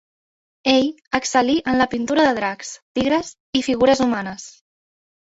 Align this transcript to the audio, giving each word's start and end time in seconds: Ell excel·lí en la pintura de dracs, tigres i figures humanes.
Ell 0.71 0.87
excel·lí 1.19 1.59
en 1.73 1.79
la 1.83 1.87
pintura 1.93 2.27
de 2.31 2.33
dracs, 2.41 2.75
tigres 3.01 3.33
i 3.61 3.65
figures 3.71 4.07
humanes. 4.11 4.53